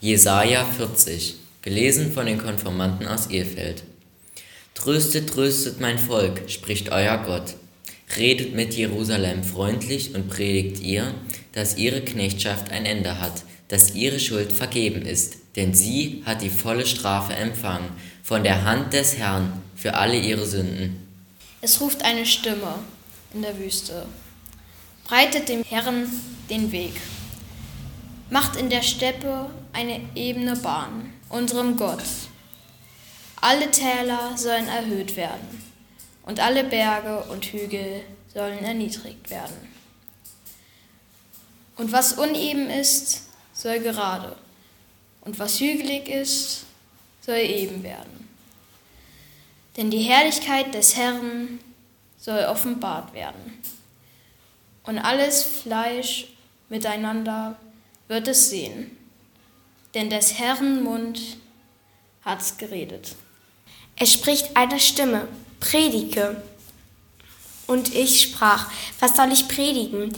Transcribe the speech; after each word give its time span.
Jesaja 0.00 0.64
40, 0.64 1.34
gelesen 1.60 2.12
von 2.12 2.26
den 2.26 2.38
Konformanten 2.38 3.08
aus 3.08 3.30
Ehfeld. 3.30 3.82
Tröstet, 4.74 5.28
tröstet 5.28 5.80
mein 5.80 5.98
Volk, 5.98 6.48
spricht 6.48 6.90
euer 6.92 7.18
Gott. 7.18 7.56
Redet 8.16 8.54
mit 8.54 8.74
Jerusalem 8.74 9.42
freundlich 9.42 10.14
und 10.14 10.30
predigt 10.30 10.80
ihr, 10.80 11.12
dass 11.50 11.78
ihre 11.78 12.00
Knechtschaft 12.00 12.70
ein 12.70 12.86
Ende 12.86 13.20
hat, 13.20 13.42
dass 13.66 13.96
ihre 13.96 14.20
Schuld 14.20 14.52
vergeben 14.52 15.02
ist, 15.02 15.38
denn 15.56 15.74
sie 15.74 16.22
hat 16.24 16.42
die 16.42 16.48
volle 16.48 16.86
Strafe 16.86 17.34
empfangen 17.34 17.90
von 18.22 18.44
der 18.44 18.64
Hand 18.64 18.92
des 18.92 19.18
Herrn 19.18 19.60
für 19.74 19.94
alle 19.94 20.16
ihre 20.16 20.46
Sünden. 20.46 21.08
Es 21.60 21.80
ruft 21.80 22.04
eine 22.04 22.24
Stimme 22.24 22.76
in 23.34 23.42
der 23.42 23.58
Wüste. 23.58 24.06
Breitet 25.08 25.48
dem 25.48 25.64
Herrn 25.64 26.06
den 26.48 26.70
Weg. 26.70 26.92
Macht 28.30 28.54
in 28.54 28.70
der 28.70 28.82
Steppe 28.82 29.46
eine 29.78 30.00
ebene 30.16 30.56
Bahn, 30.56 31.12
unserem 31.28 31.76
Gott. 31.76 32.02
Alle 33.40 33.70
Täler 33.70 34.36
sollen 34.36 34.66
erhöht 34.66 35.14
werden 35.14 35.62
und 36.24 36.40
alle 36.40 36.64
Berge 36.64 37.22
und 37.30 37.44
Hügel 37.44 38.02
sollen 38.34 38.58
erniedrigt 38.64 39.30
werden. 39.30 39.68
Und 41.76 41.92
was 41.92 42.14
uneben 42.14 42.68
ist, 42.68 43.28
soll 43.52 43.78
gerade, 43.78 44.34
und 45.20 45.38
was 45.38 45.60
hügelig 45.60 46.08
ist, 46.08 46.64
soll 47.20 47.36
eben 47.36 47.84
werden. 47.84 48.28
Denn 49.76 49.92
die 49.92 50.00
Herrlichkeit 50.00 50.74
des 50.74 50.96
Herrn 50.96 51.60
soll 52.18 52.46
offenbart 52.46 53.14
werden. 53.14 53.62
Und 54.82 54.98
alles 54.98 55.44
Fleisch 55.44 56.26
miteinander 56.68 57.56
wird 58.08 58.26
es 58.26 58.50
sehen, 58.50 58.97
denn 59.94 60.10
des 60.10 60.38
Herrn 60.38 60.82
Mund 60.82 61.20
hat's 62.24 62.56
geredet. 62.58 63.16
Es 63.96 64.12
spricht 64.12 64.56
eine 64.56 64.78
Stimme, 64.78 65.28
predige. 65.60 66.42
Und 67.66 67.94
ich 67.94 68.22
sprach, 68.22 68.70
was 69.00 69.16
soll 69.16 69.32
ich 69.32 69.48
predigen? 69.48 70.12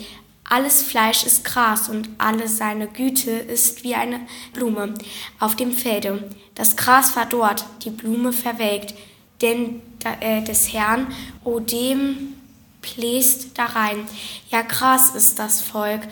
Alles 0.44 0.82
Fleisch 0.82 1.24
ist 1.24 1.44
Gras 1.44 1.88
und 1.88 2.08
alle 2.18 2.48
seine 2.48 2.88
Güte 2.88 3.30
ist 3.30 3.84
wie 3.84 3.94
eine 3.94 4.20
Blume 4.52 4.94
auf 5.38 5.54
dem 5.54 5.72
Felde. 5.72 6.28
Das 6.54 6.76
Gras 6.76 7.10
verdorrt, 7.12 7.64
die 7.84 7.90
Blume 7.90 8.32
verwelkt, 8.32 8.94
denn 9.40 9.80
äh, 10.20 10.42
des 10.42 10.72
Herrn, 10.72 11.06
o 11.44 11.60
dem 11.60 12.34
bläst 12.82 13.56
darein. 13.58 14.06
Ja, 14.50 14.62
Gras 14.62 15.14
ist 15.14 15.38
das 15.38 15.60
Volk, 15.60 16.02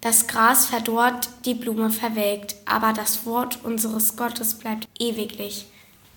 das 0.00 0.28
Gras 0.28 0.66
verdorrt, 0.66 1.28
die 1.44 1.54
Blume 1.54 1.90
verwelkt, 1.90 2.56
aber 2.64 2.92
das 2.92 3.26
Wort 3.26 3.58
unseres 3.64 4.16
Gottes 4.16 4.54
bleibt 4.54 4.86
ewiglich. 4.98 5.66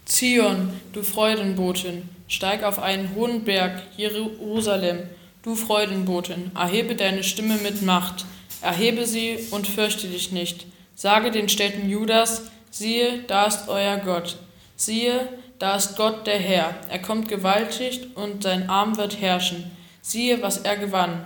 Zion, 0.06 0.74
du 0.94 1.04
Freudenbotin, 1.04 2.08
steig 2.28 2.64
auf 2.64 2.80
einen 2.80 3.16
hohen 3.16 3.44
Berg, 3.44 3.82
Jerusalem, 3.98 5.00
du 5.42 5.56
Freudenbotin, 5.56 6.52
erhebe 6.56 6.96
deine 6.96 7.24
Stimme 7.24 7.56
mit 7.56 7.82
Macht, 7.82 8.26
erhebe 8.62 9.08
sie 9.08 9.40
und 9.50 9.68
fürchte 9.68 10.08
dich 10.08 10.32
nicht. 10.32 10.68
Sage 10.96 11.32
den 11.32 11.50
Städten 11.50 11.90
Judas, 11.90 12.44
siehe, 12.70 13.24
da 13.24 13.46
ist 13.46 13.68
euer 13.68 13.98
Gott. 13.98 14.38
Siehe, 14.76 15.28
da 15.58 15.76
ist 15.76 15.96
Gott 15.96 16.28
der 16.28 16.40
Herr, 16.40 16.76
er 16.90 17.00
kommt 17.00 17.28
gewaltig 17.30 18.08
und 18.16 18.44
sein 18.44 18.70
Arm 18.70 18.98
wird 18.98 19.20
herrschen. 19.20 19.72
Siehe, 20.02 20.42
was 20.42 20.60
er 20.60 20.78
gewann 20.78 21.24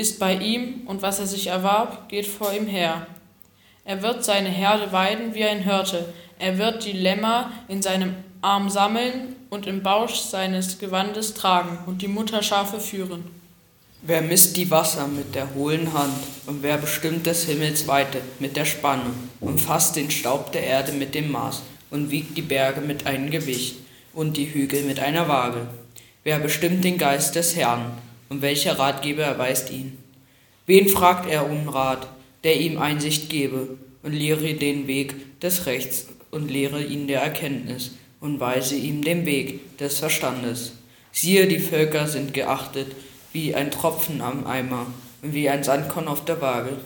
ist 0.00 0.18
bei 0.18 0.34
ihm, 0.34 0.82
und 0.86 1.02
was 1.02 1.18
er 1.18 1.26
sich 1.26 1.48
erwarb, 1.48 2.08
geht 2.08 2.26
vor 2.26 2.52
ihm 2.52 2.66
her. 2.66 3.06
Er 3.84 4.02
wird 4.02 4.24
seine 4.24 4.48
Herde 4.48 4.92
weiden 4.92 5.34
wie 5.34 5.44
ein 5.44 5.62
Hirte, 5.62 6.12
er 6.38 6.56
wird 6.56 6.86
die 6.86 6.92
Lämmer 6.92 7.52
in 7.68 7.82
seinem 7.82 8.14
Arm 8.40 8.70
sammeln 8.70 9.36
und 9.50 9.66
im 9.66 9.82
Bausch 9.82 10.14
seines 10.14 10.78
Gewandes 10.78 11.34
tragen 11.34 11.78
und 11.86 12.00
die 12.00 12.08
Mutterschafe 12.08 12.80
führen. 12.80 13.24
Wer 14.02 14.22
misst 14.22 14.56
die 14.56 14.70
Wasser 14.70 15.06
mit 15.06 15.34
der 15.34 15.54
hohlen 15.54 15.92
Hand 15.92 16.16
und 16.46 16.62
wer 16.62 16.78
bestimmt 16.78 17.26
des 17.26 17.44
Himmels 17.44 17.86
Weite 17.86 18.22
mit 18.38 18.56
der 18.56 18.64
Spanne 18.64 19.10
und 19.40 19.60
fasst 19.60 19.96
den 19.96 20.10
Staub 20.10 20.52
der 20.52 20.64
Erde 20.64 20.92
mit 20.92 21.14
dem 21.14 21.30
Maß 21.30 21.60
und 21.90 22.10
wiegt 22.10 22.38
die 22.38 22.42
Berge 22.42 22.80
mit 22.80 23.06
einem 23.06 23.30
Gewicht 23.30 23.76
und 24.14 24.38
die 24.38 24.50
Hügel 24.54 24.84
mit 24.84 25.00
einer 25.00 25.28
Waage? 25.28 25.66
Wer 26.24 26.38
bestimmt 26.38 26.82
den 26.82 26.96
Geist 26.96 27.34
des 27.34 27.54
Herrn 27.56 27.92
und 28.30 28.40
welcher 28.40 28.78
Ratgeber 28.78 29.24
erweist 29.24 29.70
ihn? 29.70 29.98
Wen 30.66 30.88
fragt 30.88 31.28
er 31.28 31.50
um 31.50 31.68
Rat, 31.68 32.08
der 32.44 32.58
ihm 32.58 32.78
Einsicht 32.78 33.28
gebe 33.28 33.76
und 34.02 34.12
lehre 34.12 34.54
den 34.54 34.86
Weg 34.86 35.40
des 35.40 35.66
Rechts 35.66 36.06
und 36.30 36.50
lehre 36.50 36.82
ihn 36.82 37.08
der 37.08 37.20
Erkenntnis 37.20 37.90
und 38.20 38.40
weise 38.40 38.76
ihm 38.76 39.02
den 39.02 39.26
Weg 39.26 39.76
des 39.78 39.98
Verstandes? 39.98 40.72
Siehe, 41.12 41.48
die 41.48 41.58
Völker 41.58 42.06
sind 42.06 42.32
geachtet 42.32 42.94
wie 43.32 43.54
ein 43.54 43.70
Tropfen 43.70 44.22
am 44.22 44.46
Eimer 44.46 44.86
und 45.22 45.34
wie 45.34 45.48
ein 45.48 45.64
Sandkorn 45.64 46.08
auf 46.08 46.24
der 46.24 46.40
Waage. 46.40 46.76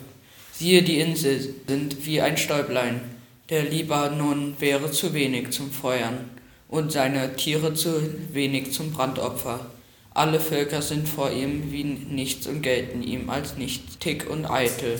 Siehe, 0.51 0.81
die 0.81 0.99
Insel 0.99 1.53
sind 1.67 2.05
wie 2.05 2.21
ein 2.21 2.37
Stäublein. 2.37 3.01
Der 3.49 3.63
Libanon 3.63 4.55
wäre 4.59 4.89
zu 4.89 5.13
wenig 5.13 5.51
zum 5.51 5.71
Feuern 5.71 6.29
und 6.67 6.91
seine 6.91 7.35
Tiere 7.35 7.75
zu 7.75 8.01
wenig 8.33 8.71
zum 8.71 8.91
Brandopfer. 8.91 9.69
Alle 10.15 10.39
Völker 10.39 10.81
sind 10.81 11.09
vor 11.09 11.29
ihm 11.29 11.73
wie 11.73 11.83
nichts 11.83 12.47
und 12.47 12.61
gelten 12.61 13.03
ihm 13.03 13.29
als 13.29 13.57
nichtig 13.57 14.29
und 14.29 14.45
eitel. 14.45 14.97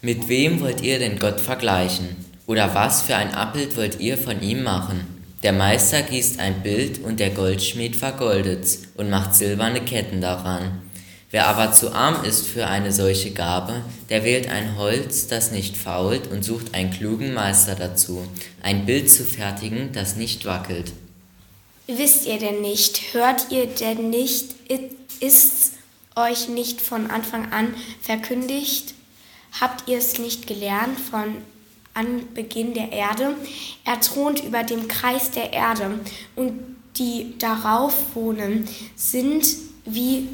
Mit 0.00 0.30
wem 0.30 0.62
wollt 0.62 0.80
ihr 0.80 0.98
denn 0.98 1.18
Gott 1.18 1.42
vergleichen? 1.42 2.16
Oder 2.46 2.74
was 2.74 3.02
für 3.02 3.16
ein 3.16 3.34
Abbild 3.34 3.76
wollt 3.76 4.00
ihr 4.00 4.16
von 4.16 4.40
ihm 4.40 4.62
machen? 4.62 5.02
Der 5.42 5.52
Meister 5.52 6.00
gießt 6.00 6.40
ein 6.40 6.62
Bild 6.62 7.04
und 7.04 7.20
der 7.20 7.28
Goldschmied 7.30 7.94
vergoldet's 7.94 8.84
und 8.96 9.10
macht 9.10 9.34
silberne 9.34 9.82
Ketten 9.82 10.22
daran. 10.22 10.80
Wer 11.30 11.46
aber 11.46 11.72
zu 11.72 11.92
arm 11.92 12.24
ist 12.24 12.46
für 12.46 12.66
eine 12.66 12.92
solche 12.92 13.32
Gabe, 13.32 13.82
der 14.08 14.24
wählt 14.24 14.48
ein 14.48 14.78
Holz, 14.78 15.26
das 15.26 15.52
nicht 15.52 15.76
fault, 15.76 16.28
und 16.28 16.46
sucht 16.46 16.74
einen 16.74 16.90
klugen 16.90 17.34
Meister 17.34 17.74
dazu, 17.74 18.26
ein 18.62 18.86
Bild 18.86 19.10
zu 19.10 19.22
fertigen, 19.22 19.92
das 19.92 20.16
nicht 20.16 20.46
wackelt. 20.46 20.92
Wisst 21.96 22.26
ihr 22.26 22.38
denn 22.38 22.60
nicht, 22.60 23.14
hört 23.14 23.50
ihr 23.50 23.66
denn 23.66 24.10
nicht, 24.10 24.54
ist's 25.18 25.72
euch 26.14 26.48
nicht 26.48 26.80
von 26.80 27.10
Anfang 27.10 27.50
an 27.52 27.74
verkündigt? 28.00 28.94
Habt 29.60 29.88
ihr 29.88 29.98
es 29.98 30.18
nicht 30.20 30.46
gelernt 30.46 31.00
von 31.00 31.38
Anbeginn 31.92 32.74
der 32.74 32.92
Erde? 32.92 33.34
Er 33.84 34.00
thront 34.00 34.44
über 34.44 34.62
dem 34.62 34.86
Kreis 34.86 35.32
der 35.32 35.52
Erde 35.52 35.98
und 36.36 36.76
die 36.96 37.36
darauf 37.38 38.14
wohnen 38.14 38.68
sind 38.94 39.48
wie 39.84 40.28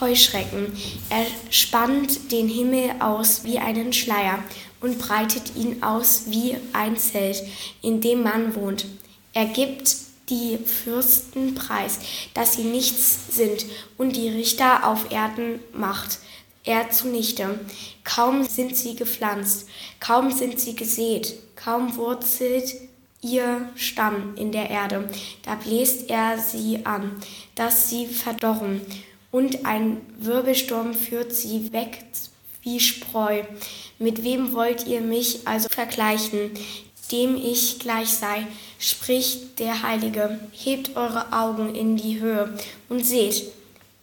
Heuschrecken. 0.00 0.76
Er 1.08 1.24
spannt 1.48 2.32
den 2.32 2.48
Himmel 2.48 2.90
aus 3.00 3.44
wie 3.44 3.58
einen 3.58 3.94
Schleier 3.94 4.40
und 4.82 4.98
breitet 4.98 5.56
ihn 5.56 5.82
aus 5.82 6.24
wie 6.26 6.56
ein 6.74 6.98
Zelt, 6.98 7.42
in 7.80 8.02
dem 8.02 8.22
man 8.22 8.54
wohnt. 8.54 8.84
Er 9.32 9.46
gibt 9.46 10.07
die 10.28 10.58
Fürsten 10.58 11.54
preis, 11.54 12.00
dass 12.34 12.54
sie 12.54 12.64
nichts 12.64 13.34
sind 13.34 13.64
und 13.96 14.16
die 14.16 14.28
Richter 14.28 14.86
auf 14.86 15.10
Erden 15.10 15.60
macht 15.72 16.18
er 16.64 16.90
zunichte. 16.90 17.58
Kaum 18.04 18.44
sind 18.44 18.76
sie 18.76 18.94
gepflanzt, 18.94 19.68
kaum 20.00 20.30
sind 20.30 20.60
sie 20.60 20.76
gesät, 20.76 21.34
kaum 21.56 21.96
wurzelt 21.96 22.74
ihr 23.20 23.68
Stamm 23.74 24.34
in 24.36 24.52
der 24.52 24.70
Erde, 24.70 25.08
da 25.44 25.54
bläst 25.56 26.08
er 26.08 26.38
sie 26.38 26.84
an, 26.84 27.16
dass 27.54 27.90
sie 27.90 28.06
verdorren, 28.06 28.80
und 29.30 29.66
ein 29.66 30.00
Wirbelsturm 30.18 30.94
führt 30.94 31.34
sie 31.34 31.72
weg 31.72 32.04
wie 32.62 32.80
Spreu. 32.80 33.42
Mit 33.98 34.24
wem 34.24 34.52
wollt 34.52 34.86
ihr 34.86 35.00
mich 35.00 35.46
also 35.46 35.68
vergleichen? 35.68 36.50
Dem 37.10 37.36
ich 37.36 37.78
gleich 37.78 38.10
sei, 38.10 38.46
spricht 38.78 39.58
der 39.58 39.82
Heilige. 39.82 40.38
Hebt 40.52 40.96
eure 40.96 41.32
Augen 41.32 41.74
in 41.74 41.96
die 41.96 42.20
Höhe 42.20 42.58
und 42.88 43.04
seht, 43.04 43.44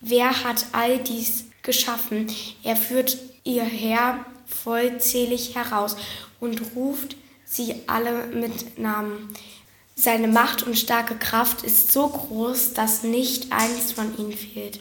wer 0.02 0.44
hat 0.44 0.66
all 0.72 0.98
dies 1.00 1.46
geschaffen? 1.62 2.28
Er 2.64 2.76
führt 2.76 3.18
ihr 3.44 3.64
Herr 3.64 4.20
vollzählig 4.48 5.56
heraus 5.56 5.96
und 6.40 6.62
ruft 6.76 7.16
sie 7.46 7.76
alle 7.88 8.28
mit 8.28 8.78
Namen. 8.78 9.34
Seine 9.96 10.28
Macht 10.28 10.64
und 10.64 10.78
starke 10.78 11.16
Kraft 11.16 11.64
ist 11.64 11.92
so 11.92 12.10
groß, 12.10 12.74
dass 12.74 13.04
nicht 13.04 13.52
eins 13.52 13.94
von 13.94 14.18
ihnen 14.18 14.34
fehlt. 14.34 14.80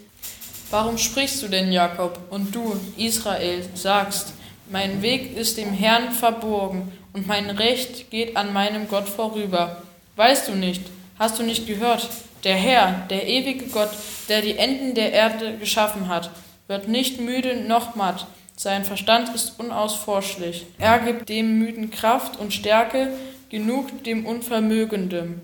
Warum 0.71 0.99
sprichst 0.99 1.41
du 1.43 1.49
denn, 1.49 1.71
Jakob, 1.71 2.19
und 2.31 2.53
du, 2.53 2.77
Israel, 2.97 3.65
sagst, 3.75 4.33
mein 4.71 5.03
Weg 5.03 5.37
ist 5.37 5.57
dem 5.57 5.73
Herrn 5.73 6.11
verborgen 6.11 6.91
und 7.15 7.27
mein 7.27 7.49
Recht 7.49 8.11
geht 8.11 8.37
an 8.37 8.53
meinem 8.53 8.89
Gott 8.89 9.09
vorüber. 9.09 9.83
Weißt 10.17 10.49
du 10.49 10.53
nicht, 10.53 10.83
hast 11.19 11.39
du 11.39 11.43
nicht 11.43 11.67
gehört? 11.67 12.07
Der 12.43 12.57
Herr, 12.57 13.07
der 13.09 13.27
ewige 13.27 13.69
Gott, 13.69 13.91
der 14.29 14.43
die 14.43 14.59
Enden 14.59 14.95
der 14.95 15.13
Erde 15.13 15.57
geschaffen 15.57 16.09
hat, 16.09 16.31
wird 16.67 16.89
nicht 16.89 17.21
müde 17.21 17.57
noch 17.57 17.95
matt. 17.95 18.27
Sein 18.57 18.85
Verstand 18.85 19.35
ist 19.35 19.59
unausforschlich. 19.59 20.67
Er 20.79 20.99
gibt 20.99 21.29
dem 21.29 21.59
Müden 21.59 21.91
Kraft 21.91 22.39
und 22.39 22.53
Stärke, 22.53 23.11
genug 23.49 24.05
dem 24.05 24.27
Unvermögenden. 24.27 25.41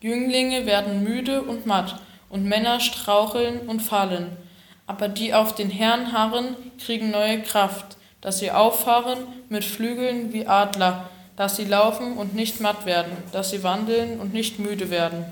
Jünglinge 0.00 0.66
werden 0.66 1.02
müde 1.02 1.42
und 1.42 1.66
matt, 1.66 1.96
und 2.28 2.44
Männer 2.44 2.80
straucheln 2.80 3.60
und 3.60 3.80
fallen. 3.80 4.36
Aber 4.86 5.08
die 5.08 5.32
auf 5.32 5.54
den 5.54 5.70
Herrn 5.70 6.12
harren, 6.12 6.56
kriegen 6.78 7.10
neue 7.10 7.40
Kraft, 7.40 7.96
dass 8.24 8.38
sie 8.38 8.50
auffahren 8.50 9.18
mit 9.50 9.64
Flügeln 9.64 10.32
wie 10.32 10.46
Adler, 10.46 11.08
dass 11.36 11.56
sie 11.56 11.64
laufen 11.64 12.16
und 12.16 12.34
nicht 12.34 12.60
matt 12.60 12.86
werden, 12.86 13.12
dass 13.32 13.50
sie 13.50 13.62
wandeln 13.62 14.18
und 14.18 14.32
nicht 14.32 14.58
müde 14.58 14.90
werden. 14.90 15.26